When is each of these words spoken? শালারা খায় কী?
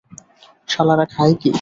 শালারা 0.69 1.05
খায় 1.13 1.35
কী? 1.41 1.49